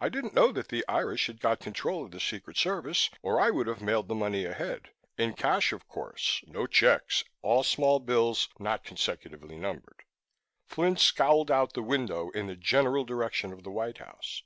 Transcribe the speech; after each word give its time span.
I 0.00 0.08
didn't 0.08 0.34
know 0.34 0.50
that 0.50 0.66
the 0.66 0.84
Irish 0.88 1.28
had 1.28 1.38
got 1.40 1.60
control 1.60 2.04
of 2.04 2.10
the 2.10 2.18
Secret 2.18 2.56
Service 2.56 3.08
or 3.22 3.40
I 3.40 3.50
would 3.50 3.68
have 3.68 3.80
mailed 3.80 4.08
the 4.08 4.14
money 4.16 4.44
ahead 4.44 4.90
in 5.16 5.32
cash, 5.34 5.72
of 5.72 5.86
course, 5.86 6.42
no 6.48 6.66
checks, 6.66 7.22
all 7.40 7.62
small 7.62 8.00
bills 8.00 8.48
not 8.58 8.82
consecutively 8.82 9.56
numbered." 9.56 10.02
Flynn 10.66 10.96
scowled 10.96 11.52
out 11.52 11.74
the 11.74 11.84
window 11.84 12.30
in 12.30 12.48
the 12.48 12.56
general 12.56 13.04
direction 13.04 13.52
of 13.52 13.62
the 13.62 13.70
White 13.70 13.98
House. 13.98 14.42